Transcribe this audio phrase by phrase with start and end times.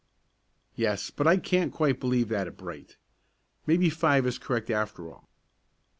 [0.75, 2.97] "Yes, but I can't quite believe that of Bright.
[3.67, 5.27] Maybe five is correct after all."